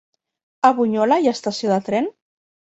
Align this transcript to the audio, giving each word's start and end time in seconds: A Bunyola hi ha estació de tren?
A 0.69 0.71
Bunyola 0.79 1.19
hi 1.25 1.31
ha 1.31 1.35
estació 1.39 1.73
de 1.77 1.81
tren? 1.93 2.13